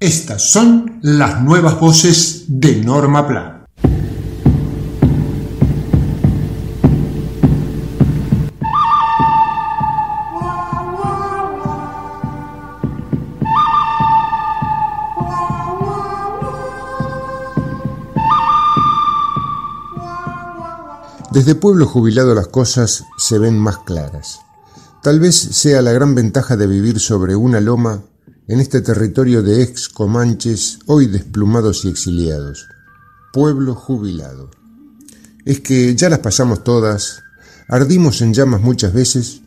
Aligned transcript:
Estas 0.00 0.50
son 0.50 0.98
las 1.02 1.42
nuevas 1.42 1.78
voces 1.78 2.44
de 2.48 2.76
Norma 2.76 3.28
Pla. 3.28 3.66
Desde 21.30 21.54
Pueblo 21.54 21.84
Jubilado 21.84 22.34
las 22.34 22.48
cosas 22.48 23.04
se 23.18 23.38
ven 23.38 23.58
más 23.58 23.76
claras. 23.80 24.40
Tal 25.02 25.20
vez 25.20 25.36
sea 25.36 25.82
la 25.82 25.92
gran 25.92 26.14
ventaja 26.14 26.56
de 26.56 26.66
vivir 26.66 27.00
sobre 27.00 27.36
una 27.36 27.60
loma 27.60 28.00
en 28.50 28.58
este 28.58 28.80
territorio 28.80 29.44
de 29.44 29.62
ex 29.62 29.88
comanches, 29.88 30.80
hoy 30.86 31.06
desplumados 31.06 31.84
y 31.84 31.88
exiliados. 31.88 32.66
Pueblo 33.32 33.76
jubilado. 33.76 34.50
Es 35.44 35.60
que 35.60 35.94
ya 35.94 36.08
las 36.08 36.18
pasamos 36.18 36.64
todas, 36.64 37.22
ardimos 37.68 38.20
en 38.22 38.34
llamas 38.34 38.60
muchas 38.60 38.92
veces 38.92 39.42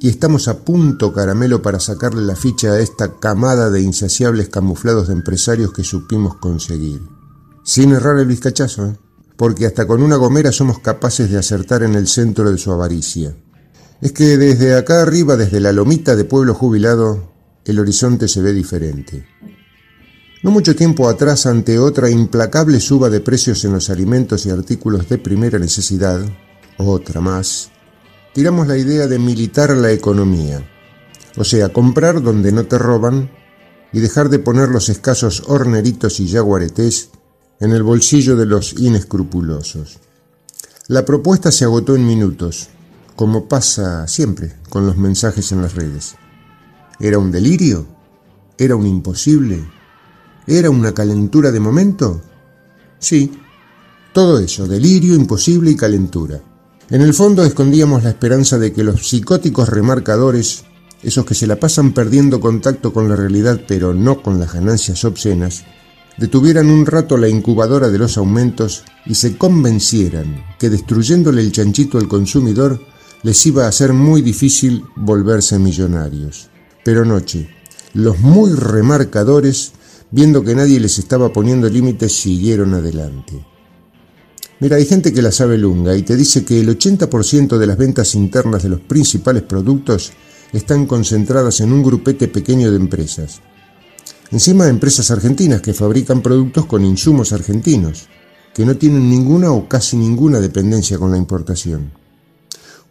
y 0.00 0.08
estamos 0.08 0.48
a 0.48 0.60
punto 0.60 1.12
caramelo 1.12 1.60
para 1.60 1.78
sacarle 1.78 2.22
la 2.22 2.36
ficha 2.36 2.72
a 2.72 2.80
esta 2.80 3.18
camada 3.20 3.68
de 3.68 3.82
insaciables 3.82 4.48
camuflados 4.48 5.08
de 5.08 5.12
empresarios 5.12 5.74
que 5.74 5.84
supimos 5.84 6.36
conseguir. 6.36 7.02
Sin 7.64 7.92
errar 7.92 8.18
el 8.18 8.28
vizcachazo, 8.28 8.86
¿eh? 8.86 8.98
porque 9.36 9.66
hasta 9.66 9.86
con 9.86 10.02
una 10.02 10.16
gomera 10.16 10.52
somos 10.52 10.78
capaces 10.78 11.30
de 11.30 11.36
acertar 11.36 11.82
en 11.82 11.94
el 11.96 12.08
centro 12.08 12.50
de 12.50 12.56
su 12.56 12.72
avaricia. 12.72 13.36
Es 14.00 14.12
que 14.12 14.38
desde 14.38 14.74
acá 14.74 15.02
arriba, 15.02 15.36
desde 15.36 15.60
la 15.60 15.72
lomita 15.72 16.16
de 16.16 16.24
pueblo 16.24 16.54
jubilado, 16.54 17.36
el 17.70 17.78
horizonte 17.78 18.28
se 18.28 18.40
ve 18.40 18.52
diferente. 18.52 19.26
No 20.42 20.50
mucho 20.50 20.76
tiempo 20.76 21.08
atrás, 21.08 21.46
ante 21.46 21.78
otra 21.78 22.10
implacable 22.10 22.78
suba 22.80 23.10
de 23.10 23.20
precios 23.20 23.64
en 23.64 23.72
los 23.72 23.90
alimentos 23.90 24.46
y 24.46 24.50
artículos 24.50 25.08
de 25.08 25.18
primera 25.18 25.58
necesidad, 25.58 26.20
otra 26.76 27.20
más, 27.20 27.70
tiramos 28.32 28.68
la 28.68 28.76
idea 28.76 29.08
de 29.08 29.18
militar 29.18 29.76
la 29.76 29.90
economía, 29.90 30.62
o 31.36 31.44
sea, 31.44 31.70
comprar 31.70 32.22
donde 32.22 32.52
no 32.52 32.66
te 32.66 32.78
roban 32.78 33.30
y 33.92 34.00
dejar 34.00 34.28
de 34.28 34.38
poner 34.38 34.68
los 34.68 34.88
escasos 34.88 35.42
horneritos 35.46 36.20
y 36.20 36.26
yaguaretés 36.26 37.10
en 37.58 37.72
el 37.72 37.82
bolsillo 37.82 38.36
de 38.36 38.46
los 38.46 38.74
inescrupulosos. 38.74 39.98
La 40.86 41.04
propuesta 41.04 41.50
se 41.50 41.64
agotó 41.64 41.96
en 41.96 42.06
minutos, 42.06 42.68
como 43.16 43.48
pasa 43.48 44.06
siempre 44.06 44.54
con 44.68 44.86
los 44.86 44.96
mensajes 44.96 45.50
en 45.50 45.62
las 45.62 45.74
redes. 45.74 46.14
¿Era 47.00 47.18
un 47.18 47.30
delirio? 47.30 47.86
¿Era 48.56 48.74
un 48.74 48.86
imposible? 48.86 49.64
¿Era 50.46 50.70
una 50.70 50.92
calentura 50.92 51.52
de 51.52 51.60
momento? 51.60 52.20
Sí, 52.98 53.30
todo 54.12 54.40
eso, 54.40 54.66
delirio, 54.66 55.14
imposible 55.14 55.70
y 55.70 55.76
calentura. 55.76 56.42
En 56.90 57.02
el 57.02 57.14
fondo 57.14 57.44
escondíamos 57.44 58.02
la 58.02 58.10
esperanza 58.10 58.58
de 58.58 58.72
que 58.72 58.82
los 58.82 59.08
psicóticos 59.08 59.68
remarcadores, 59.68 60.64
esos 61.02 61.24
que 61.24 61.34
se 61.34 61.46
la 61.46 61.60
pasan 61.60 61.92
perdiendo 61.92 62.40
contacto 62.40 62.92
con 62.92 63.08
la 63.08 63.14
realidad 63.14 63.60
pero 63.68 63.94
no 63.94 64.22
con 64.22 64.40
las 64.40 64.54
ganancias 64.54 65.04
obscenas, 65.04 65.64
detuvieran 66.16 66.68
un 66.68 66.84
rato 66.86 67.16
la 67.16 67.28
incubadora 67.28 67.90
de 67.90 67.98
los 67.98 68.18
aumentos 68.18 68.82
y 69.06 69.14
se 69.14 69.36
convencieran 69.36 70.42
que 70.58 70.70
destruyéndole 70.70 71.42
el 71.42 71.52
chanchito 71.52 71.98
al 71.98 72.08
consumidor 72.08 72.80
les 73.22 73.46
iba 73.46 73.68
a 73.68 73.72
ser 73.72 73.92
muy 73.92 74.22
difícil 74.22 74.84
volverse 74.96 75.58
millonarios. 75.58 76.47
Pero 76.88 77.04
noche, 77.04 77.46
los 77.92 78.18
muy 78.18 78.50
remarcadores, 78.54 79.72
viendo 80.10 80.42
que 80.42 80.54
nadie 80.54 80.80
les 80.80 80.98
estaba 80.98 81.30
poniendo 81.30 81.68
límites, 81.68 82.18
siguieron 82.18 82.72
adelante. 82.72 83.44
Mira, 84.58 84.76
hay 84.76 84.86
gente 84.86 85.12
que 85.12 85.20
la 85.20 85.30
sabe 85.30 85.58
lunga 85.58 85.94
y 85.94 86.02
te 86.02 86.16
dice 86.16 86.46
que 86.46 86.58
el 86.58 86.78
80% 86.78 87.58
de 87.58 87.66
las 87.66 87.76
ventas 87.76 88.14
internas 88.14 88.62
de 88.62 88.70
los 88.70 88.80
principales 88.80 89.42
productos 89.42 90.12
están 90.54 90.86
concentradas 90.86 91.60
en 91.60 91.74
un 91.74 91.82
grupete 91.82 92.26
pequeño 92.26 92.70
de 92.70 92.78
empresas. 92.78 93.42
Encima 94.30 94.66
empresas 94.66 95.10
argentinas 95.10 95.60
que 95.60 95.74
fabrican 95.74 96.22
productos 96.22 96.64
con 96.64 96.86
insumos 96.86 97.34
argentinos, 97.34 98.06
que 98.54 98.64
no 98.64 98.78
tienen 98.78 99.10
ninguna 99.10 99.52
o 99.52 99.68
casi 99.68 99.98
ninguna 99.98 100.40
dependencia 100.40 100.96
con 100.96 101.10
la 101.10 101.18
importación. 101.18 101.92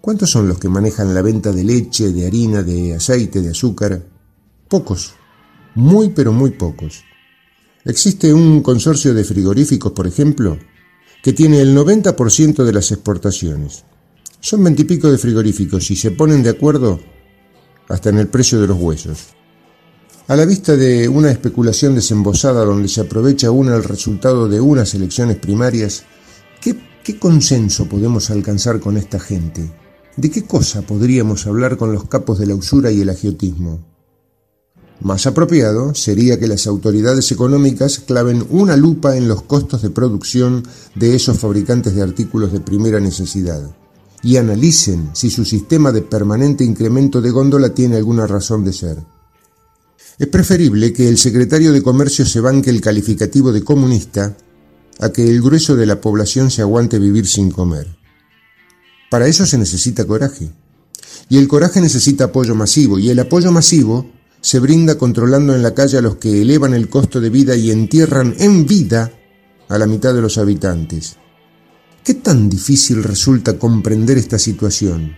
¿Cuántos 0.08 0.32
son 0.32 0.48
los 0.48 0.58
que 0.58 0.70
manejan 0.70 1.14
la 1.14 1.22
venta 1.22 1.52
de 1.52 1.66
leche, 1.66 2.14
de 2.14 2.26
harina, 2.26 2.64
de 2.64 2.96
aceite, 2.96 3.42
de 3.42 3.50
azúcar? 3.50 4.02
Pocos, 4.70 5.16
muy 5.76 6.12
pero 6.12 6.32
muy 6.32 6.52
pocos. 6.52 7.04
Existe 7.84 8.34
un 8.34 8.62
consorcio 8.62 9.14
de 9.14 9.26
frigoríficos, 9.26 9.92
por 9.92 10.08
ejemplo, 10.08 10.58
que 11.22 11.34
tiene 11.34 11.60
el 11.60 11.76
90% 11.76 12.64
de 12.64 12.72
las 12.72 12.90
exportaciones. 12.94 13.84
Son 14.40 14.64
veintipico 14.64 15.12
de 15.12 15.18
frigoríficos 15.18 15.92
y 15.92 15.98
se 15.98 16.12
ponen 16.12 16.42
de 16.42 16.52
acuerdo 16.52 17.02
hasta 17.90 18.08
en 18.08 18.20
el 18.20 18.30
precio 18.30 18.62
de 18.62 18.68
los 18.68 18.80
huesos. 18.80 19.36
A 20.30 20.38
la 20.38 20.46
vista 20.46 20.78
de 20.78 21.10
una 21.10 21.32
especulación 21.32 21.96
desembosada 21.96 22.64
donde 22.64 22.88
se 22.88 23.02
aprovecha 23.02 23.52
una 23.52 23.76
el 23.76 23.84
resultado 23.84 24.48
de 24.48 24.62
unas 24.62 24.94
elecciones 24.94 25.36
primarias, 25.36 26.06
¿qué, 26.62 26.80
qué 27.04 27.20
consenso 27.20 27.90
podemos 27.90 28.30
alcanzar 28.30 28.80
con 28.80 28.96
esta 28.96 29.20
gente? 29.20 29.70
¿De 30.18 30.32
qué 30.32 30.46
cosa 30.46 30.82
podríamos 30.82 31.46
hablar 31.46 31.78
con 31.78 31.94
los 31.94 32.06
capos 32.06 32.40
de 32.40 32.48
la 32.48 32.56
usura 32.56 32.92
y 32.92 33.02
el 33.02 33.10
agiotismo? 33.10 33.86
Más 35.00 35.28
apropiado 35.28 35.94
sería 35.94 36.40
que 36.40 36.48
las 36.48 36.66
autoridades 36.66 37.32
económicas 37.32 38.00
claven 38.00 38.44
una 38.50 38.76
lupa 38.76 39.16
en 39.16 39.28
los 39.28 39.44
costos 39.44 39.84
de 39.84 39.92
producción 39.92 40.64
de 40.96 41.16
esos 41.16 41.38
fabricantes 41.38 41.94
de 41.94 42.02
artículos 42.02 42.52
de 42.52 42.60
primera 42.60 43.00
necesidad 43.00 43.62
y 44.24 44.38
analicen 44.38 45.12
si 45.14 45.30
su 45.30 45.46
sistema 45.46 45.92
de 45.92 46.02
permanente 46.02 46.64
incremento 46.64 47.22
de 47.22 47.30
góndola 47.30 47.76
tiene 47.76 47.98
alguna 47.98 48.26
razón 48.26 48.66
de 48.66 48.74
ser. 48.74 48.98
Es 50.18 50.28
preferible 50.30 50.94
que 50.94 51.08
el 51.08 51.20
secretario 51.20 51.72
de 51.72 51.84
Comercio 51.84 52.26
se 52.26 52.40
banque 52.40 52.72
el 52.72 52.82
calificativo 52.82 53.52
de 53.52 53.64
comunista 53.64 54.36
a 55.00 55.10
que 55.10 55.30
el 55.30 55.44
grueso 55.44 55.76
de 55.76 55.86
la 55.86 56.02
población 56.02 56.50
se 56.50 56.64
aguante 56.64 56.98
vivir 56.98 57.28
sin 57.28 57.52
comer. 57.52 57.97
Para 59.10 59.28
eso 59.28 59.46
se 59.46 59.58
necesita 59.58 60.06
coraje. 60.06 60.50
Y 61.30 61.38
el 61.38 61.48
coraje 61.48 61.82
necesita 61.82 62.26
apoyo 62.26 62.56
masivo, 62.56 63.00
y 63.00 63.10
el 63.10 63.20
apoyo 63.20 63.52
masivo 63.52 64.10
se 64.42 64.60
brinda 64.60 64.98
controlando 64.98 65.56
en 65.56 65.64
la 65.64 65.74
calle 65.74 65.98
a 65.98 66.02
los 66.02 66.18
que 66.18 66.42
elevan 66.42 66.74
el 66.74 66.90
costo 66.90 67.20
de 67.20 67.30
vida 67.30 67.56
y 67.56 67.72
entierran 67.72 68.36
en 68.40 68.66
vida 68.66 69.12
a 69.70 69.78
la 69.78 69.88
mitad 69.88 70.14
de 70.14 70.22
los 70.22 70.38
habitantes. 70.38 71.18
¿Qué 72.04 72.14
tan 72.14 72.50
difícil 72.50 73.04
resulta 73.04 73.60
comprender 73.60 74.18
esta 74.18 74.40
situación? 74.40 75.16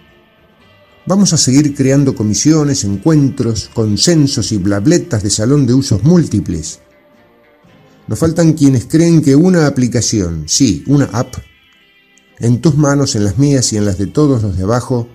Vamos 1.06 1.34
a 1.34 1.38
seguir 1.38 1.76
creando 1.76 2.16
comisiones, 2.16 2.84
encuentros, 2.84 3.70
consensos 3.74 4.52
y 4.52 4.58
blabletas 4.58 5.24
de 5.24 5.30
salón 5.30 5.66
de 5.66 5.74
usos 5.74 6.04
múltiples. 6.04 6.80
Nos 8.08 8.18
faltan 8.18 8.54
quienes 8.54 8.86
creen 8.86 9.22
que 9.22 9.36
una 9.36 9.68
aplicación, 9.68 10.46
sí, 10.48 10.84
una 10.88 11.06
app, 11.06 11.36
en 12.40 12.62
tus 12.62 12.76
manos, 12.76 13.16
en 13.16 13.26
las 13.26 13.38
mías 13.38 13.74
y 13.74 13.78
en 13.78 13.86
las 13.86 13.98
de 13.98 14.08
todos 14.08 14.42
los 14.42 14.58
de 14.58 14.64
abajo, 14.64 15.08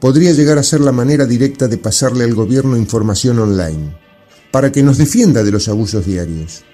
podría 0.00 0.32
llegar 0.32 0.58
a 0.58 0.62
ser 0.62 0.80
la 0.80 0.92
manera 0.92 1.26
directa 1.26 1.68
de 1.68 1.78
pasarle 1.78 2.24
al 2.24 2.34
gobierno 2.34 2.76
información 2.76 3.38
online, 3.38 3.96
para 4.50 4.70
que 4.70 4.82
nos 4.82 4.98
defienda 4.98 5.42
de 5.42 5.50
los 5.50 5.68
abusos 5.68 6.06
diarios. 6.06 6.64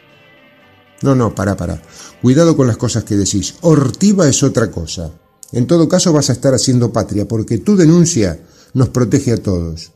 No, 1.02 1.14
no, 1.14 1.34
para, 1.34 1.56
para. 1.56 1.82
Cuidado 2.22 2.56
con 2.56 2.66
las 2.66 2.76
cosas 2.76 3.04
que 3.04 3.16
decís. 3.16 3.56
Ortiva 3.60 4.28
es 4.28 4.42
otra 4.42 4.70
cosa. 4.70 5.10
En 5.52 5.66
todo 5.66 5.88
caso 5.88 6.12
vas 6.12 6.30
a 6.30 6.32
estar 6.32 6.54
haciendo 6.54 6.92
patria, 6.92 7.28
porque 7.28 7.58
tu 7.58 7.76
denuncia 7.76 8.40
nos 8.72 8.88
protege 8.88 9.32
a 9.32 9.36
todos. 9.36 9.92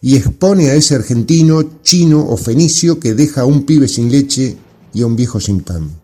Y 0.00 0.16
expone 0.16 0.70
a 0.70 0.74
ese 0.74 0.94
argentino, 0.94 1.80
chino 1.82 2.26
o 2.26 2.36
fenicio 2.36 3.00
que 3.00 3.14
deja 3.14 3.42
a 3.42 3.46
un 3.46 3.64
pibe 3.64 3.88
sin 3.88 4.10
leche 4.10 4.56
y 4.92 5.02
a 5.02 5.06
un 5.06 5.16
viejo 5.16 5.40
sin 5.40 5.60
pan. 5.60 6.03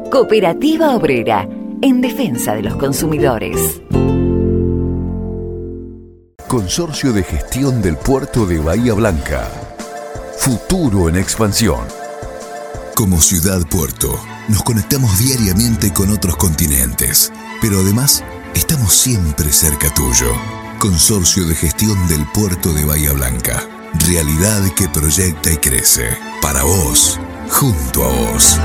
Cooperativa 0.09 0.95
Obrera 0.95 1.47
en 1.81 2.01
defensa 2.01 2.55
de 2.55 2.63
los 2.63 2.75
consumidores. 2.75 3.81
Consorcio 6.49 7.13
de 7.13 7.21
Gestión 7.21 7.79
del 7.83 7.95
Puerto 7.95 8.47
de 8.47 8.57
Bahía 8.57 8.95
Blanca. 8.95 9.51
Futuro 10.39 11.07
en 11.07 11.15
expansión. 11.15 11.85
Como 12.95 13.21
ciudad 13.21 13.61
puerto, 13.69 14.19
nos 14.47 14.63
conectamos 14.63 15.19
diariamente 15.19 15.93
con 15.93 16.09
otros 16.09 16.37
continentes, 16.37 17.31
pero 17.61 17.81
además 17.81 18.23
estamos 18.55 18.95
siempre 18.95 19.51
cerca 19.51 19.93
tuyo. 19.93 20.31
Consorcio 20.79 21.45
de 21.45 21.53
Gestión 21.53 22.07
del 22.07 22.25
Puerto 22.33 22.73
de 22.73 22.83
Bahía 22.83 23.13
Blanca. 23.13 23.61
Realidad 24.07 24.63
que 24.75 24.89
proyecta 24.89 25.51
y 25.51 25.57
crece. 25.57 26.17
Para 26.41 26.63
vos, 26.63 27.19
junto 27.51 28.03
a 28.03 28.07
vos. 28.07 28.59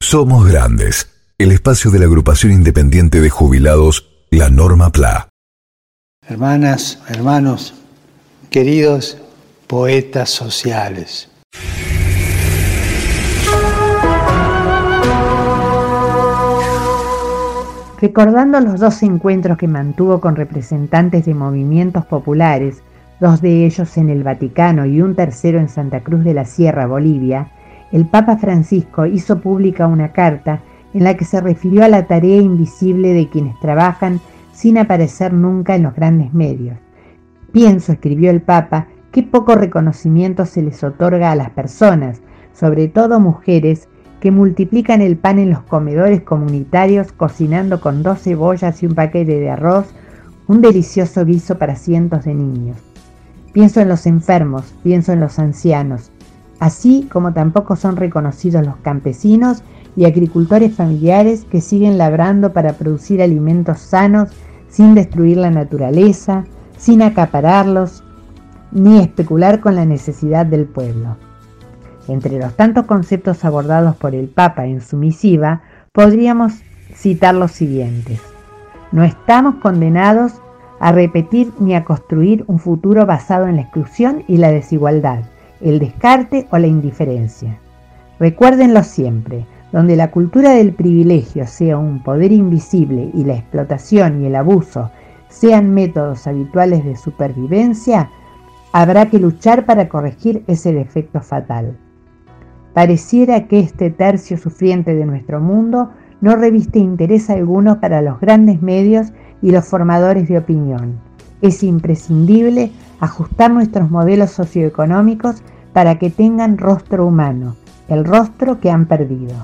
Somos 0.00 0.48
grandes 0.48 1.08
el 1.36 1.52
espacio 1.52 1.90
de 1.90 1.98
la 1.98 2.06
agrupación 2.06 2.52
independiente 2.52 3.20
de 3.20 3.28
jubilados, 3.28 4.08
la 4.30 4.48
Norma 4.48 4.90
PLA. 4.92 5.31
Hermanas, 6.32 6.98
hermanos, 7.10 7.74
queridos 8.48 9.18
poetas 9.66 10.30
sociales. 10.30 11.30
Recordando 18.00 18.60
los 18.60 18.80
dos 18.80 19.02
encuentros 19.02 19.58
que 19.58 19.68
mantuvo 19.68 20.22
con 20.22 20.34
representantes 20.34 21.26
de 21.26 21.34
movimientos 21.34 22.06
populares, 22.06 22.82
dos 23.20 23.42
de 23.42 23.66
ellos 23.66 23.94
en 23.98 24.08
el 24.08 24.22
Vaticano 24.22 24.86
y 24.86 25.02
un 25.02 25.14
tercero 25.14 25.58
en 25.58 25.68
Santa 25.68 26.00
Cruz 26.00 26.24
de 26.24 26.32
la 26.32 26.46
Sierra, 26.46 26.86
Bolivia, 26.86 27.48
el 27.92 28.06
Papa 28.06 28.38
Francisco 28.38 29.04
hizo 29.04 29.38
pública 29.42 29.86
una 29.86 30.12
carta 30.12 30.62
en 30.94 31.04
la 31.04 31.14
que 31.14 31.26
se 31.26 31.42
refirió 31.42 31.84
a 31.84 31.88
la 31.88 32.06
tarea 32.06 32.40
invisible 32.40 33.12
de 33.12 33.28
quienes 33.28 33.60
trabajan 33.60 34.18
sin 34.52 34.78
aparecer 34.78 35.32
nunca 35.32 35.74
en 35.74 35.82
los 35.82 35.94
grandes 35.94 36.32
medios. 36.32 36.78
Pienso, 37.52 37.92
escribió 37.92 38.30
el 38.30 38.42
Papa, 38.42 38.86
qué 39.10 39.22
poco 39.22 39.54
reconocimiento 39.54 40.46
se 40.46 40.62
les 40.62 40.82
otorga 40.84 41.32
a 41.32 41.36
las 41.36 41.50
personas, 41.50 42.20
sobre 42.54 42.88
todo 42.88 43.20
mujeres, 43.20 43.88
que 44.20 44.30
multiplican 44.30 45.00
el 45.00 45.16
pan 45.16 45.40
en 45.40 45.50
los 45.50 45.62
comedores 45.62 46.22
comunitarios 46.22 47.10
cocinando 47.10 47.80
con 47.80 48.04
dos 48.04 48.22
cebollas 48.22 48.80
y 48.82 48.86
un 48.86 48.94
paquete 48.94 49.40
de 49.40 49.50
arroz 49.50 49.92
un 50.46 50.60
delicioso 50.60 51.24
guiso 51.24 51.58
para 51.58 51.76
cientos 51.76 52.24
de 52.24 52.34
niños. 52.34 52.76
Pienso 53.52 53.80
en 53.80 53.88
los 53.88 54.06
enfermos, 54.06 54.74
pienso 54.82 55.12
en 55.12 55.20
los 55.20 55.38
ancianos, 55.38 56.10
así 56.60 57.08
como 57.10 57.32
tampoco 57.32 57.76
son 57.76 57.96
reconocidos 57.96 58.64
los 58.64 58.76
campesinos 58.76 59.62
y 59.96 60.04
agricultores 60.04 60.74
familiares 60.74 61.44
que 61.44 61.60
siguen 61.60 61.98
labrando 61.98 62.52
para 62.52 62.74
producir 62.74 63.22
alimentos 63.22 63.80
sanos 63.80 64.30
sin 64.68 64.94
destruir 64.94 65.36
la 65.36 65.50
naturaleza, 65.50 66.44
sin 66.78 67.02
acapararlos, 67.02 68.02
ni 68.70 68.98
especular 69.00 69.60
con 69.60 69.76
la 69.76 69.84
necesidad 69.84 70.46
del 70.46 70.64
pueblo. 70.64 71.16
Entre 72.08 72.38
los 72.38 72.56
tantos 72.56 72.86
conceptos 72.86 73.44
abordados 73.44 73.96
por 73.96 74.14
el 74.14 74.28
Papa 74.28 74.66
en 74.66 74.80
su 74.80 74.96
misiva, 74.96 75.62
podríamos 75.92 76.54
citar 76.94 77.34
los 77.34 77.52
siguientes. 77.52 78.20
No 78.90 79.04
estamos 79.04 79.56
condenados 79.56 80.32
a 80.80 80.90
repetir 80.90 81.52
ni 81.60 81.74
a 81.74 81.84
construir 81.84 82.44
un 82.48 82.58
futuro 82.58 83.06
basado 83.06 83.46
en 83.46 83.56
la 83.56 83.62
exclusión 83.62 84.24
y 84.26 84.38
la 84.38 84.50
desigualdad, 84.50 85.20
el 85.60 85.78
descarte 85.78 86.48
o 86.50 86.58
la 86.58 86.66
indiferencia. 86.66 87.58
Recuérdenlo 88.18 88.82
siempre, 88.82 89.46
donde 89.72 89.96
la 89.96 90.10
cultura 90.10 90.50
del 90.50 90.72
privilegio 90.72 91.46
sea 91.46 91.78
un 91.78 92.02
poder 92.02 92.30
invisible 92.30 93.10
y 93.14 93.24
la 93.24 93.34
explotación 93.34 94.22
y 94.22 94.26
el 94.26 94.36
abuso 94.36 94.90
sean 95.28 95.72
métodos 95.72 96.26
habituales 96.26 96.84
de 96.84 96.94
supervivencia, 96.94 98.10
habrá 98.72 99.06
que 99.06 99.18
luchar 99.18 99.64
para 99.64 99.88
corregir 99.88 100.44
ese 100.46 100.72
defecto 100.72 101.20
fatal. 101.20 101.76
Pareciera 102.74 103.48
que 103.48 103.60
este 103.60 103.90
tercio 103.90 104.36
sufriente 104.36 104.94
de 104.94 105.06
nuestro 105.06 105.40
mundo 105.40 105.90
no 106.20 106.36
reviste 106.36 106.78
interés 106.78 107.30
alguno 107.30 107.80
para 107.80 108.00
los 108.02 108.20
grandes 108.20 108.62
medios 108.62 109.12
y 109.42 109.50
los 109.50 109.66
formadores 109.66 110.28
de 110.28 110.38
opinión. 110.38 110.98
Es 111.40 111.62
imprescindible 111.62 112.70
ajustar 113.00 113.50
nuestros 113.50 113.90
modelos 113.90 114.30
socioeconómicos 114.30 115.42
para 115.72 115.98
que 115.98 116.10
tengan 116.10 116.58
rostro 116.58 117.06
humano, 117.06 117.56
el 117.88 118.04
rostro 118.04 118.60
que 118.60 118.70
han 118.70 118.86
perdido. 118.86 119.34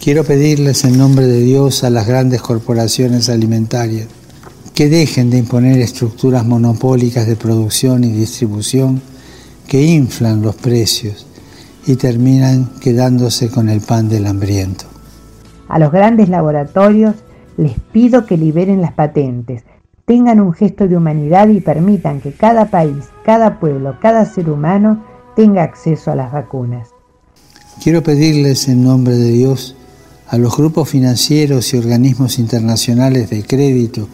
Quiero 0.00 0.22
pedirles 0.22 0.84
en 0.84 0.98
nombre 0.98 1.26
de 1.26 1.40
Dios 1.40 1.82
a 1.82 1.90
las 1.90 2.06
grandes 2.06 2.40
corporaciones 2.40 3.28
alimentarias 3.28 4.06
que 4.72 4.88
dejen 4.88 5.30
de 5.30 5.38
imponer 5.38 5.80
estructuras 5.80 6.46
monopólicas 6.46 7.26
de 7.26 7.34
producción 7.34 8.04
y 8.04 8.12
distribución 8.12 9.00
que 9.66 9.82
inflan 9.82 10.42
los 10.42 10.54
precios 10.54 11.26
y 11.86 11.96
terminan 11.96 12.70
quedándose 12.80 13.50
con 13.50 13.68
el 13.68 13.80
pan 13.80 14.08
del 14.08 14.26
hambriento. 14.26 14.84
A 15.68 15.78
los 15.78 15.90
grandes 15.90 16.28
laboratorios 16.28 17.14
les 17.56 17.72
pido 17.92 18.26
que 18.26 18.36
liberen 18.36 18.82
las 18.82 18.92
patentes, 18.92 19.64
tengan 20.04 20.40
un 20.40 20.52
gesto 20.52 20.86
de 20.86 20.96
humanidad 20.96 21.48
y 21.48 21.60
permitan 21.60 22.20
que 22.20 22.32
cada 22.32 22.70
país, 22.70 23.06
cada 23.24 23.58
pueblo, 23.58 23.96
cada 24.00 24.24
ser 24.24 24.50
humano 24.50 25.02
tenga 25.34 25.64
acceso 25.64 26.12
a 26.12 26.16
las 26.16 26.30
vacunas. 26.30 26.90
Quiero 27.82 28.02
pedirles 28.02 28.68
en 28.68 28.84
nombre 28.84 29.16
de 29.16 29.30
Dios 29.30 29.74
a 30.28 30.38
los 30.38 30.56
grupos 30.56 30.88
financieros 30.88 31.72
y 31.72 31.78
organismos 31.78 32.38
internacionales 32.38 33.30
de 33.30 33.44
crédito 33.44 34.08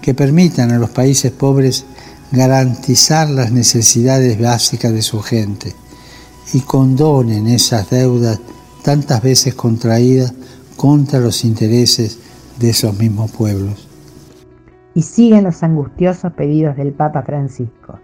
que 0.00 0.14
permitan 0.14 0.72
a 0.72 0.78
los 0.78 0.90
países 0.90 1.30
pobres 1.30 1.84
garantizar 2.32 3.30
las 3.30 3.52
necesidades 3.52 4.40
básicas 4.40 4.92
de 4.92 5.02
su 5.02 5.20
gente 5.20 5.74
y 6.52 6.60
condonen 6.60 7.46
esas 7.46 7.90
deudas 7.90 8.40
tantas 8.82 9.22
veces 9.22 9.54
contraídas 9.54 10.34
contra 10.76 11.20
los 11.20 11.44
intereses 11.44 12.18
de 12.58 12.70
esos 12.70 12.98
mismos 12.98 13.30
pueblos. 13.30 13.88
Y 14.94 15.02
siguen 15.02 15.44
los 15.44 15.62
angustiosos 15.62 16.32
pedidos 16.32 16.76
del 16.76 16.92
Papa 16.92 17.22
Francisco. 17.22 17.98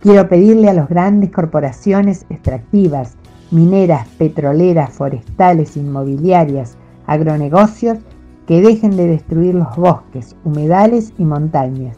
Quiero 0.00 0.28
pedirle 0.28 0.68
a 0.68 0.74
las 0.74 0.88
grandes 0.88 1.30
corporaciones 1.30 2.26
extractivas, 2.30 3.14
mineras, 3.50 4.06
petroleras, 4.18 4.92
forestales, 4.92 5.76
inmobiliarias, 5.76 6.74
agronegocios, 7.06 7.98
que 8.46 8.60
dejen 8.60 8.96
de 8.96 9.08
destruir 9.08 9.54
los 9.54 9.74
bosques, 9.76 10.36
humedales 10.44 11.12
y 11.18 11.24
montañas, 11.24 11.96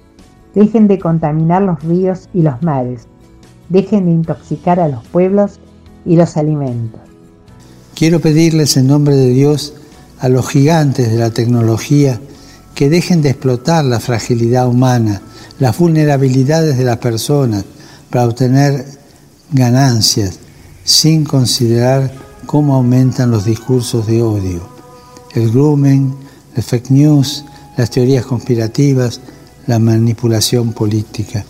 dejen 0.54 0.88
de 0.88 0.98
contaminar 0.98 1.62
los 1.62 1.82
ríos 1.82 2.28
y 2.32 2.42
los 2.42 2.62
mares, 2.62 3.06
dejen 3.68 4.06
de 4.06 4.12
intoxicar 4.12 4.80
a 4.80 4.88
los 4.88 5.04
pueblos 5.06 5.60
y 6.06 6.16
los 6.16 6.36
alimentos. 6.36 7.00
Quiero 7.94 8.20
pedirles 8.20 8.76
en 8.76 8.86
nombre 8.86 9.14
de 9.14 9.28
Dios 9.28 9.74
a 10.20 10.28
los 10.28 10.48
gigantes 10.48 11.10
de 11.10 11.18
la 11.18 11.30
tecnología 11.30 12.18
que 12.74 12.88
dejen 12.88 13.22
de 13.22 13.30
explotar 13.30 13.84
la 13.84 14.00
fragilidad 14.00 14.68
humana, 14.68 15.20
las 15.58 15.76
vulnerabilidades 15.76 16.78
de 16.78 16.84
las 16.84 16.98
personas 16.98 17.64
para 18.08 18.26
obtener 18.26 18.84
ganancias 19.52 20.38
sin 20.88 21.22
considerar 21.22 22.10
cómo 22.46 22.74
aumentan 22.74 23.30
los 23.30 23.44
discursos 23.44 24.06
de 24.06 24.22
odio, 24.22 24.62
el 25.34 25.50
grooming, 25.50 26.14
el 26.56 26.62
fake 26.62 26.90
news, 26.90 27.44
las 27.76 27.90
teorías 27.90 28.24
conspirativas, 28.24 29.20
la 29.66 29.78
manipulación 29.78 30.72
política. 30.72 31.44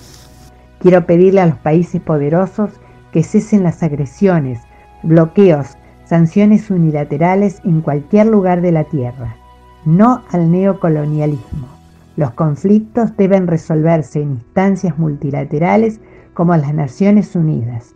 Quiero 0.81 1.07
pedirle 1.07 1.43
a 1.43 1.47
los 1.47 1.59
países 1.59 2.03
poderosos 2.03 2.71
que 3.13 3.23
cesen 3.23 3.63
las 3.63 3.81
agresiones, 3.85 4.59
bloqueos, 5.05 5.69
sanciones 6.05 6.69
unilaterales 6.69 7.61
en 7.63 7.81
cualquier 7.81 8.27
lugar 8.27 8.61
de 8.61 8.73
la 8.73 8.83
Tierra. 8.83 9.37
No 9.85 10.25
al 10.33 10.51
neocolonialismo. 10.51 11.69
Los 12.17 12.33
conflictos 12.33 13.17
deben 13.17 13.47
resolverse 13.47 14.21
en 14.21 14.33
instancias 14.33 14.99
multilaterales 14.99 16.01
como 16.35 16.57
las 16.57 16.75
Naciones 16.75 17.37
Unidas. 17.37 17.95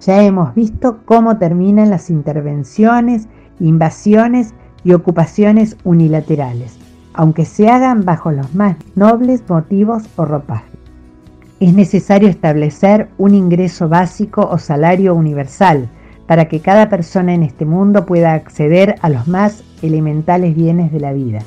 Ya 0.00 0.22
hemos 0.22 0.54
visto 0.54 1.00
cómo 1.04 1.36
terminan 1.36 1.90
las 1.90 2.08
intervenciones, 2.08 3.28
invasiones 3.58 4.54
y 4.82 4.92
ocupaciones 4.94 5.76
unilaterales, 5.84 6.78
aunque 7.12 7.44
se 7.44 7.68
hagan 7.68 8.06
bajo 8.06 8.30
los 8.30 8.54
más 8.54 8.76
nobles 8.94 9.42
motivos 9.48 10.04
o 10.16 10.24
ropajes. 10.24 10.70
Es 11.60 11.74
necesario 11.74 12.30
establecer 12.30 13.10
un 13.18 13.34
ingreso 13.34 13.90
básico 13.90 14.48
o 14.50 14.56
salario 14.56 15.14
universal 15.14 15.90
para 16.26 16.46
que 16.46 16.60
cada 16.60 16.88
persona 16.88 17.34
en 17.34 17.42
este 17.42 17.66
mundo 17.66 18.06
pueda 18.06 18.32
acceder 18.32 18.94
a 19.02 19.10
los 19.10 19.28
más 19.28 19.62
elementales 19.82 20.54
bienes 20.54 20.92
de 20.92 21.00
la 21.00 21.12
vida. 21.12 21.40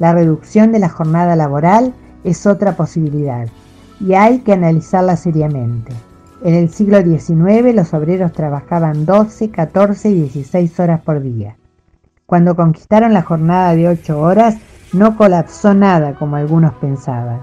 La 0.00 0.12
reducción 0.12 0.72
de 0.72 0.80
la 0.80 0.88
jornada 0.88 1.36
laboral 1.36 1.94
es 2.24 2.46
otra 2.48 2.74
posibilidad 2.74 3.46
y 4.00 4.14
hay 4.14 4.40
que 4.40 4.54
analizarla 4.54 5.16
seriamente. 5.16 5.92
En 6.44 6.54
el 6.54 6.70
siglo 6.70 7.00
XIX 7.02 7.72
los 7.72 7.94
obreros 7.94 8.32
trabajaban 8.32 9.06
12, 9.06 9.50
14 9.50 10.10
y 10.10 10.14
16 10.22 10.80
horas 10.80 11.00
por 11.02 11.22
día. 11.22 11.56
Cuando 12.26 12.56
conquistaron 12.56 13.12
la 13.12 13.22
jornada 13.22 13.76
de 13.76 13.88
8 13.88 14.20
horas, 14.20 14.56
no 14.92 15.16
colapsó 15.16 15.72
nada 15.72 16.14
como 16.14 16.34
algunos 16.34 16.72
pensaban. 16.74 17.42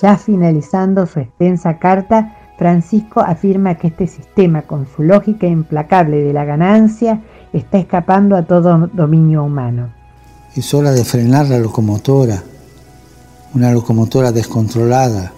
Ya 0.00 0.16
finalizando 0.16 1.06
su 1.06 1.20
extensa 1.20 1.78
carta, 1.78 2.34
Francisco 2.56 3.20
afirma 3.20 3.74
que 3.74 3.88
este 3.88 4.06
sistema, 4.06 4.62
con 4.62 4.86
su 4.86 5.02
lógica 5.02 5.46
implacable 5.46 6.22
de 6.22 6.32
la 6.32 6.46
ganancia, 6.46 7.20
está 7.52 7.78
escapando 7.78 8.36
a 8.36 8.44
todo 8.44 8.88
dominio 8.92 9.44
humano. 9.44 9.90
Es 10.56 10.72
hora 10.72 10.92
de 10.92 11.04
frenar 11.04 11.48
la 11.48 11.58
locomotora, 11.58 12.42
una 13.54 13.70
locomotora 13.70 14.32
descontrolada 14.32 15.32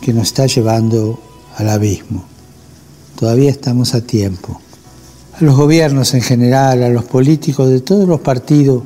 que 0.00 0.12
nos 0.12 0.24
está 0.24 0.46
llevando 0.46 1.20
al 1.56 1.68
abismo. 1.68 2.24
Todavía 3.18 3.50
estamos 3.50 3.94
a 3.94 4.00
tiempo. 4.00 4.60
A 5.38 5.44
los 5.44 5.56
gobiernos 5.56 6.14
en 6.14 6.22
general, 6.22 6.82
a 6.82 6.88
los 6.88 7.04
políticos 7.04 7.68
de 7.70 7.80
todos 7.80 8.08
los 8.08 8.20
partidos, 8.20 8.82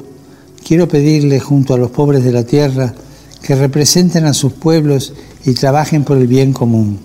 quiero 0.67 0.89
pedirles 0.89 1.43
junto 1.43 1.75
a 1.75 1.79
los 1.79 1.91
pobres 1.91 2.25
de 2.25 2.33
la 2.33 2.45
tierra 2.45 2.95
que 3.43 3.55
representen 3.55 4.25
a 4.25 4.35
sus 4.35 4.53
pueblos 4.53 5.13
y 5.45 5.55
trabajen 5.55 6.05
por 6.05 6.17
el 6.17 6.27
bien 6.27 6.53
común. 6.53 7.01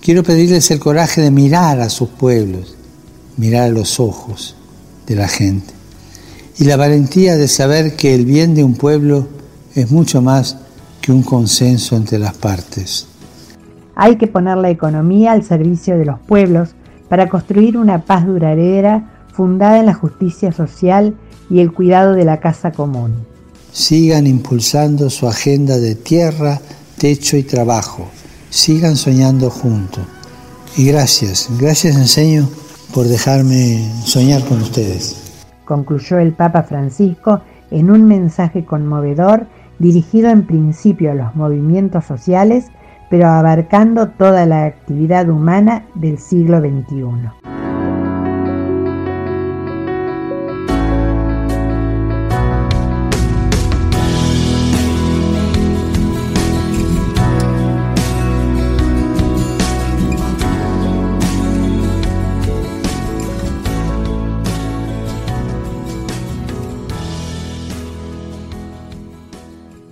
Quiero 0.00 0.22
pedirles 0.22 0.70
el 0.70 0.80
coraje 0.80 1.20
de 1.20 1.30
mirar 1.30 1.80
a 1.80 1.90
sus 1.90 2.08
pueblos, 2.08 2.74
mirar 3.36 3.64
a 3.64 3.72
los 3.72 4.00
ojos 4.00 4.56
de 5.06 5.16
la 5.16 5.28
gente 5.28 5.80
y 6.60 6.64
la 6.64 6.76
valentía 6.76 7.36
de 7.36 7.48
saber 7.48 7.96
que 7.96 8.14
el 8.14 8.26
bien 8.26 8.54
de 8.54 8.62
un 8.62 8.74
pueblo 8.74 9.26
es 9.74 9.90
mucho 9.90 10.20
más 10.20 10.56
que 11.00 11.10
un 11.10 11.22
consenso 11.22 11.96
entre 11.96 12.18
las 12.18 12.34
partes. 12.34 13.06
Hay 14.02 14.16
que 14.16 14.28
poner 14.28 14.56
la 14.56 14.70
economía 14.70 15.32
al 15.32 15.44
servicio 15.44 15.98
de 15.98 16.06
los 16.06 16.18
pueblos 16.20 16.70
para 17.10 17.28
construir 17.28 17.76
una 17.76 18.06
paz 18.06 18.26
duradera 18.26 19.26
fundada 19.30 19.78
en 19.78 19.84
la 19.84 19.92
justicia 19.92 20.52
social 20.52 21.14
y 21.50 21.60
el 21.60 21.70
cuidado 21.70 22.14
de 22.14 22.24
la 22.24 22.40
casa 22.40 22.72
común. 22.72 23.12
Sigan 23.72 24.26
impulsando 24.26 25.10
su 25.10 25.28
agenda 25.28 25.76
de 25.76 25.96
tierra, 25.96 26.60
techo 26.96 27.36
y 27.36 27.42
trabajo. 27.42 28.08
Sigan 28.48 28.96
soñando 28.96 29.50
juntos. 29.50 30.06
Y 30.78 30.86
gracias, 30.86 31.50
gracias 31.60 31.94
enseño 31.96 32.48
por 32.94 33.06
dejarme 33.06 33.86
soñar 34.06 34.42
con 34.46 34.62
ustedes. 34.62 35.34
Concluyó 35.66 36.18
el 36.18 36.32
Papa 36.32 36.62
Francisco 36.62 37.42
en 37.70 37.90
un 37.90 38.06
mensaje 38.06 38.64
conmovedor 38.64 39.46
dirigido 39.78 40.30
en 40.30 40.46
principio 40.46 41.10
a 41.10 41.14
los 41.14 41.36
movimientos 41.36 42.06
sociales 42.06 42.64
pero 43.10 43.28
abarcando 43.28 44.08
toda 44.10 44.46
la 44.46 44.64
actividad 44.64 45.28
humana 45.28 45.84
del 45.94 46.18
siglo 46.18 46.60
XXI. 46.60 47.28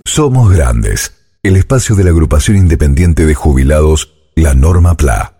Somos 0.05 0.51
grandes 0.51 1.18
el 1.41 1.55
espacio 1.55 1.95
de 1.95 2.03
la 2.03 2.09
agrupación 2.09 2.57
independiente 2.57 3.25
de 3.25 3.33
jubilados 3.33 4.13
La 4.35 4.53
Norma 4.53 4.97
PLA. 4.97 5.35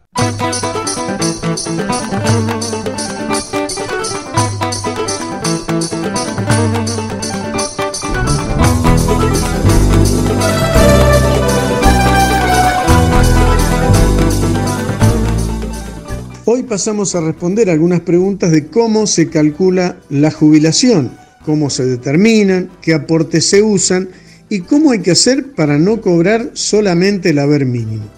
Hoy 16.46 16.64
pasamos 16.64 17.14
a 17.16 17.20
responder 17.20 17.70
algunas 17.70 18.00
preguntas 18.00 18.52
de 18.52 18.68
cómo 18.68 19.06
se 19.06 19.30
calcula 19.30 19.98
la 20.10 20.32
jubilación, 20.32 21.12
cómo 21.44 21.70
se 21.70 21.86
determinan, 21.86 22.72
qué 22.82 22.94
aportes 22.94 23.50
se 23.50 23.62
usan 23.62 24.08
y 24.50 24.62
cómo 24.62 24.92
hay 24.92 25.00
que 25.00 25.12
hacer 25.12 25.54
para 25.54 25.78
no 25.78 26.02
cobrar 26.02 26.52
solamente 26.54 27.30
el 27.30 27.40
haber 27.40 27.66
mínimo. 27.66 28.10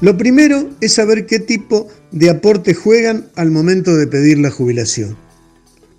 Lo 0.00 0.16
primero 0.16 0.68
es 0.80 0.94
saber 0.94 1.26
qué 1.26 1.38
tipo 1.38 1.88
de 2.10 2.30
aportes 2.30 2.76
juegan 2.76 3.26
al 3.36 3.50
momento 3.50 3.96
de 3.96 4.08
pedir 4.08 4.38
la 4.38 4.50
jubilación. 4.50 5.16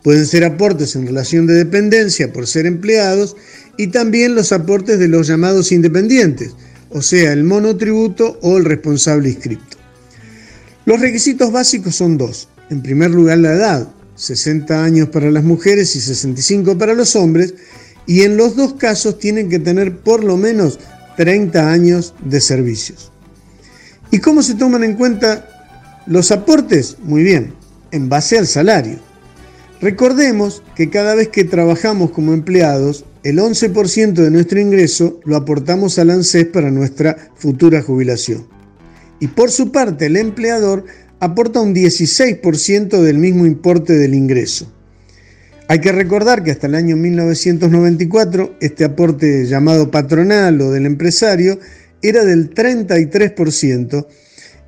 Pueden 0.03 0.25
ser 0.25 0.43
aportes 0.43 0.97
en 0.97 1.07
relación 1.07 1.47
de 1.47 1.53
dependencia 1.53 2.33
por 2.33 2.45
ser 2.45 2.65
empleados 2.65 3.37
y 3.77 3.87
también 3.87 4.35
los 4.35 4.51
aportes 4.51 4.99
de 4.99 5.07
los 5.07 5.27
llamados 5.27 5.71
independientes, 5.71 6.51
o 6.89 7.01
sea, 7.01 7.31
el 7.31 7.45
monotributo 7.45 8.37
o 8.41 8.57
el 8.57 8.65
responsable 8.65 9.29
inscripto. 9.29 9.77
Los 10.85 10.99
requisitos 10.99 11.53
básicos 11.53 11.95
son 11.95 12.17
dos. 12.17 12.49
En 12.69 12.81
primer 12.81 13.11
lugar, 13.11 13.37
la 13.37 13.53
edad, 13.53 13.87
60 14.15 14.83
años 14.83 15.09
para 15.09 15.31
las 15.31 15.45
mujeres 15.45 15.95
y 15.95 16.01
65 16.01 16.77
para 16.77 16.93
los 16.93 17.15
hombres, 17.15 17.53
y 18.05 18.23
en 18.23 18.37
los 18.37 18.55
dos 18.55 18.73
casos 18.73 19.19
tienen 19.19 19.49
que 19.49 19.59
tener 19.59 19.99
por 19.99 20.23
lo 20.23 20.37
menos 20.37 20.79
30 21.17 21.71
años 21.71 22.13
de 22.23 22.41
servicios. 22.41 23.11
¿Y 24.11 24.19
cómo 24.19 24.43
se 24.43 24.55
toman 24.55 24.83
en 24.83 24.95
cuenta 24.95 25.47
los 26.05 26.31
aportes? 26.31 26.97
Muy 27.01 27.23
bien, 27.23 27.53
en 27.91 28.09
base 28.09 28.37
al 28.37 28.47
salario. 28.47 28.97
Recordemos 29.81 30.63
que 30.75 30.89
cada 30.89 31.15
vez 31.15 31.29
que 31.29 31.43
trabajamos 31.43 32.11
como 32.11 32.33
empleados, 32.33 33.05
el 33.23 33.39
11% 33.39 34.13
de 34.13 34.31
nuestro 34.31 34.59
ingreso 34.59 35.19
lo 35.25 35.35
aportamos 35.35 35.99
al 35.99 36.09
ANSES 36.09 36.45
para 36.47 36.71
nuestra 36.71 37.31
futura 37.35 37.81
jubilación. 37.81 38.47
Y 39.19 39.27
por 39.27 39.51
su 39.51 39.71
parte, 39.71 40.07
el 40.07 40.17
empleador 40.17 40.85
aporta 41.19 41.61
un 41.61 41.73
16% 41.73 43.01
del 43.01 43.17
mismo 43.17 43.45
importe 43.45 43.93
del 43.93 44.13
ingreso. 44.13 44.71
Hay 45.67 45.79
que 45.79 45.91
recordar 45.91 46.43
que 46.43 46.51
hasta 46.51 46.67
el 46.67 46.75
año 46.75 46.97
1994 46.97 48.57
este 48.59 48.83
aporte 48.83 49.45
llamado 49.45 49.89
patronal 49.89 50.59
o 50.61 50.71
del 50.71 50.85
empresario 50.85 51.59
era 52.01 52.25
del 52.25 52.53
33% 52.53 54.05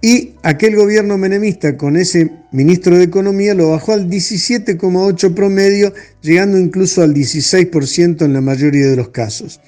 y 0.01 0.35
aquel 0.43 0.75
gobierno 0.75 1.17
menemista 1.17 1.77
con 1.77 1.97
ese 1.97 2.31
ministro 2.51 2.97
de 2.97 3.05
Economía 3.05 3.55
lo 3.55 3.71
bajó 3.71 3.93
al 3.93 4.07
17,8 4.09 5.33
promedio, 5.33 5.93
llegando 6.21 6.59
incluso 6.59 7.01
al 7.01 7.13
16% 7.13 8.23
en 8.23 8.33
la 8.33 8.41
mayoría 8.41 8.87
de 8.87 8.95
los 8.95 9.09
casos. 9.09 9.59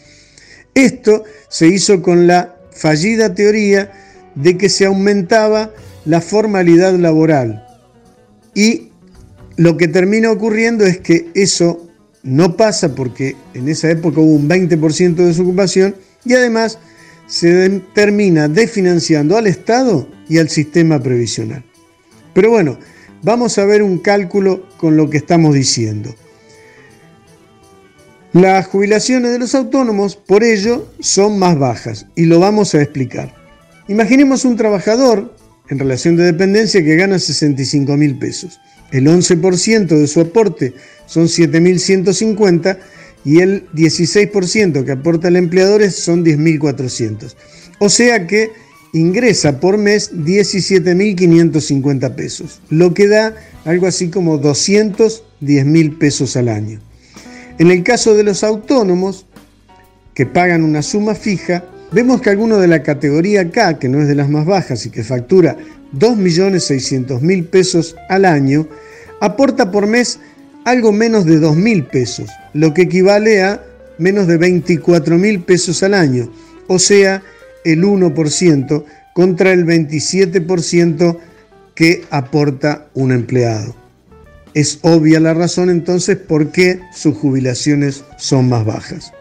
Esto 0.76 1.24
se 1.50 1.68
hizo 1.68 2.04
con 2.04 2.28
la 2.28 2.56
fallida 2.72 3.34
teoría 3.34 3.92
de 4.36 4.58
que 4.58 4.70
se 4.70 4.86
aumentaba 4.86 5.74
la 6.06 6.22
formalidad 6.22 6.94
laboral. 6.94 7.66
Y 8.54 8.92
lo 9.58 9.76
que 9.76 9.88
termina 9.88 10.32
ocurriendo 10.32 10.86
es 10.86 11.00
que 11.00 11.30
eso 11.34 11.90
no 12.24 12.56
pasa 12.56 12.96
porque 12.96 13.36
en 13.54 13.68
esa 13.68 13.90
época 13.90 14.22
hubo 14.22 14.36
un 14.36 14.48
20% 14.48 15.16
de 15.16 15.26
desocupación 15.26 15.96
y 16.24 16.34
además 16.34 16.80
se 17.26 17.82
termina 17.94 18.48
desfinanciando 18.48 19.36
al 19.36 19.48
Estado 19.48 20.08
y 20.30 20.38
al 20.38 20.50
sistema 20.50 21.02
previsional. 21.02 21.64
Pero 22.34 22.52
bueno, 22.52 22.78
vamos 23.24 23.58
a 23.58 23.66
ver 23.66 23.82
un 23.82 23.98
cálculo 23.98 24.68
con 24.78 24.96
lo 24.96 25.10
que 25.10 25.18
estamos 25.18 25.56
diciendo. 25.56 26.14
Las 28.34 28.68
jubilaciones 28.68 29.32
de 29.32 29.40
los 29.40 29.56
autónomos, 29.56 30.16
por 30.16 30.44
ello, 30.44 30.88
son 31.00 31.40
más 31.40 31.58
bajas 31.58 32.06
y 32.16 32.26
lo 32.26 32.40
vamos 32.40 32.76
a 32.76 32.82
explicar. 32.82 33.34
Imaginemos 33.88 34.46
un 34.46 34.56
trabajador 34.56 35.34
en 35.70 35.80
relación 35.80 36.16
de 36.16 36.26
dependencia 36.26 36.84
que 36.84 36.96
gana 36.96 37.18
65 37.18 37.98
mil 37.98 38.20
pesos. 38.20 38.60
El 38.92 39.08
11% 39.08 39.88
de 39.88 40.08
su 40.08 40.22
aporte 40.22 40.74
son 41.06 41.26
7.150 41.26 42.78
y 43.26 43.40
el 43.40 43.70
16% 43.72 44.86
que 44.86 44.92
aporta 44.92 45.28
el 45.28 45.36
empleador 45.36 45.90
son 45.92 46.24
10.400. 46.24 47.36
O 47.80 47.90
sea 47.90 48.26
que 48.26 48.52
ingresa 48.94 49.60
por 49.60 49.78
mes 49.78 50.14
17.550 50.14 52.16
pesos, 52.16 52.62
lo 52.70 52.94
que 52.94 53.08
da 53.08 53.36
algo 53.66 53.88
así 53.88 54.10
como 54.10 54.42
210.000 54.42 55.98
pesos 55.98 56.38
al 56.38 56.50
año. 56.50 56.80
En 57.60 57.72
el 57.72 57.84
caso 57.84 58.14
de 58.14 58.24
los 58.24 58.44
autónomos, 58.44 59.26
que 60.14 60.26
pagan 60.26 60.64
una 60.64 60.82
suma 60.82 61.16
fija, 61.16 61.66
vemos 61.92 62.22
que 62.22 62.30
alguno 62.30 62.58
de 62.58 62.68
la 62.68 62.84
categoría 62.84 63.50
K, 63.52 63.80
que 63.80 63.90
no 63.90 64.02
es 64.02 64.08
de 64.08 64.16
las 64.16 64.30
más 64.30 64.46
bajas 64.46 64.86
y 64.86 64.90
que 64.90 65.04
factura 65.04 65.58
2.600.000 65.94 67.50
pesos 67.50 67.96
al 68.10 68.26
año, 68.26 68.68
aporta 69.22 69.72
por 69.72 69.88
mes 69.88 70.20
algo 70.66 70.92
menos 70.92 71.26
de 71.26 71.40
2.000 71.40 71.88
pesos, 71.88 72.30
lo 72.54 72.74
que 72.74 72.84
equivale 72.84 73.42
a 73.42 73.64
menos 73.98 74.28
de 74.28 74.40
24.000 74.40 75.44
pesos 75.46 75.82
al 75.84 75.94
año, 75.94 76.32
o 76.68 76.78
sea, 76.78 77.24
el 77.64 77.84
1% 77.84 78.84
contra 79.14 79.52
el 79.52 79.66
27% 79.66 81.18
que 81.74 82.04
aporta 82.10 82.88
un 82.94 83.12
empleado. 83.12 83.76
Es 84.54 84.80
obvia 84.82 85.20
la 85.20 85.34
razón 85.34 85.70
entonces 85.70 86.18
por 86.18 86.52
qué 86.52 86.80
sus 86.94 87.16
jubilaciones 87.16 88.04
son 88.18 88.50
más 88.50 88.66
bajas. 88.66 89.14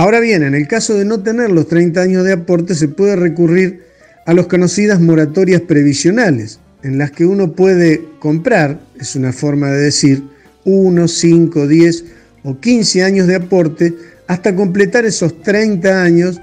Ahora 0.00 0.20
bien, 0.20 0.42
en 0.42 0.54
el 0.54 0.66
caso 0.66 0.96
de 0.96 1.04
no 1.04 1.22
tener 1.22 1.50
los 1.50 1.68
30 1.68 2.00
años 2.00 2.24
de 2.24 2.32
aporte 2.32 2.74
se 2.74 2.88
puede 2.88 3.16
recurrir 3.16 3.82
a 4.24 4.32
las 4.32 4.46
conocidas 4.46 4.98
moratorias 4.98 5.60
previsionales, 5.60 6.58
en 6.82 6.96
las 6.96 7.10
que 7.10 7.26
uno 7.26 7.52
puede 7.52 8.00
comprar, 8.18 8.80
es 8.98 9.14
una 9.14 9.34
forma 9.34 9.70
de 9.70 9.82
decir, 9.82 10.22
1, 10.64 11.06
5, 11.06 11.68
10 11.68 12.04
o 12.44 12.58
15 12.58 13.02
años 13.04 13.26
de 13.26 13.34
aporte 13.34 13.94
hasta 14.26 14.56
completar 14.56 15.04
esos 15.04 15.42
30 15.42 16.02
años 16.02 16.40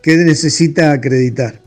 que 0.00 0.16
necesita 0.16 0.92
acreditar. 0.92 1.60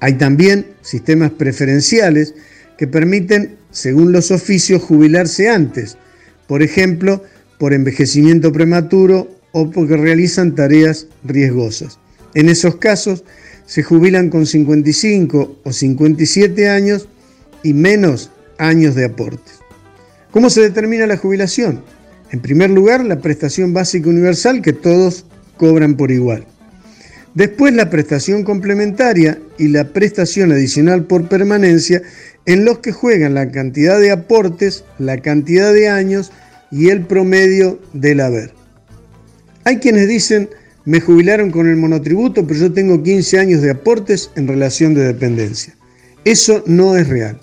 Hay 0.00 0.14
también 0.14 0.66
sistemas 0.80 1.30
preferenciales 1.30 2.34
que 2.76 2.88
permiten, 2.88 3.58
según 3.70 4.10
los 4.10 4.32
oficios, 4.32 4.82
jubilarse 4.82 5.48
antes, 5.48 5.96
por 6.48 6.64
ejemplo, 6.64 7.22
por 7.60 7.72
envejecimiento 7.72 8.50
prematuro 8.50 9.40
o 9.52 9.70
porque 9.70 9.96
realizan 9.96 10.54
tareas 10.54 11.06
riesgosas. 11.24 11.98
En 12.34 12.48
esos 12.48 12.76
casos, 12.76 13.24
se 13.66 13.82
jubilan 13.82 14.28
con 14.28 14.46
55 14.46 15.60
o 15.62 15.72
57 15.72 16.68
años 16.68 17.08
y 17.62 17.72
menos 17.74 18.30
años 18.58 18.94
de 18.94 19.04
aportes. 19.04 19.60
¿Cómo 20.30 20.50
se 20.50 20.62
determina 20.62 21.06
la 21.06 21.16
jubilación? 21.16 21.82
En 22.30 22.40
primer 22.40 22.70
lugar, 22.70 23.04
la 23.04 23.20
prestación 23.20 23.72
básica 23.72 24.08
universal 24.08 24.62
que 24.62 24.72
todos 24.72 25.26
cobran 25.56 25.96
por 25.96 26.10
igual. 26.10 26.46
Después 27.34 27.72
la 27.74 27.88
prestación 27.88 28.42
complementaria 28.44 29.38
y 29.58 29.68
la 29.68 29.84
prestación 29.84 30.52
adicional 30.52 31.04
por 31.04 31.28
permanencia 31.28 32.02
en 32.44 32.64
los 32.64 32.80
que 32.80 32.92
juegan 32.92 33.34
la 33.34 33.50
cantidad 33.50 33.98
de 34.00 34.10
aportes, 34.10 34.84
la 34.98 35.18
cantidad 35.18 35.72
de 35.72 35.88
años 35.88 36.30
y 36.70 36.88
el 36.88 37.06
promedio 37.06 37.78
del 37.92 38.20
haber. 38.20 38.61
Hay 39.64 39.76
quienes 39.78 40.08
dicen, 40.08 40.50
me 40.84 41.00
jubilaron 41.00 41.50
con 41.50 41.68
el 41.68 41.76
monotributo, 41.76 42.46
pero 42.46 42.58
yo 42.58 42.72
tengo 42.72 43.02
15 43.02 43.38
años 43.38 43.62
de 43.62 43.70
aportes 43.70 44.30
en 44.34 44.48
relación 44.48 44.94
de 44.94 45.04
dependencia. 45.04 45.74
Eso 46.24 46.62
no 46.66 46.96
es 46.96 47.08
real. 47.08 47.40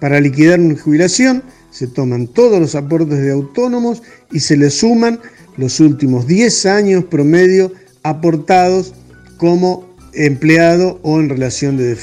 Para 0.00 0.20
liquidar 0.20 0.60
una 0.60 0.78
jubilación 0.78 1.42
se 1.70 1.88
toman 1.88 2.28
todos 2.28 2.60
los 2.60 2.74
aportes 2.74 3.18
de 3.18 3.32
autónomos 3.32 4.02
y 4.32 4.40
se 4.40 4.56
le 4.56 4.70
suman 4.70 5.20
los 5.56 5.80
últimos 5.80 6.26
10 6.26 6.66
años 6.66 7.04
promedio 7.04 7.72
aportados 8.04 8.94
como 9.36 9.88
empleado 10.12 11.00
o 11.02 11.18
en 11.20 11.28
relación 11.28 11.76
de 11.76 11.94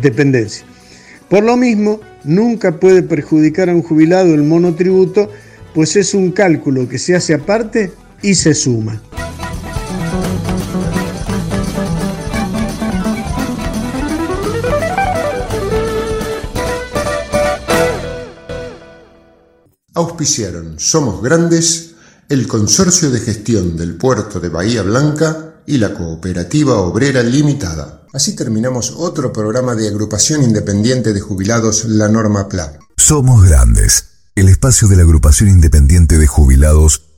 dependencia. 0.00 0.64
Por 1.28 1.44
lo 1.44 1.56
mismo, 1.56 2.00
nunca 2.24 2.78
puede 2.78 3.02
perjudicar 3.02 3.70
a 3.70 3.74
un 3.74 3.82
jubilado 3.82 4.34
el 4.34 4.42
monotributo, 4.42 5.30
pues 5.74 5.96
es 5.96 6.14
un 6.14 6.30
cálculo 6.30 6.88
que 6.88 6.98
se 6.98 7.14
hace 7.14 7.34
aparte 7.34 7.90
y 8.24 8.34
se 8.34 8.54
suma. 8.54 9.02
Auspiciaron 19.92 20.80
Somos 20.80 21.22
Grandes, 21.22 21.96
el 22.30 22.48
Consorcio 22.48 23.10
de 23.10 23.20
Gestión 23.20 23.76
del 23.76 23.96
Puerto 23.96 24.40
de 24.40 24.48
Bahía 24.48 24.82
Blanca 24.82 25.56
y 25.66 25.76
la 25.76 25.92
Cooperativa 25.92 26.78
Obrera 26.78 27.22
Limitada. 27.22 28.06
Así 28.14 28.34
terminamos 28.34 28.94
otro 28.96 29.34
programa 29.34 29.74
de 29.74 29.88
agrupación 29.88 30.42
independiente 30.42 31.12
de 31.12 31.20
jubilados 31.20 31.84
La 31.84 32.08
Norma 32.08 32.48
PLA. 32.48 32.78
Somos 32.96 33.44
Grandes, 33.44 34.06
el 34.34 34.48
espacio 34.48 34.88
de 34.88 34.96
la 34.96 35.02
agrupación 35.02 35.50
independiente 35.50 36.16
de 36.16 36.26
jubilados 36.26 37.13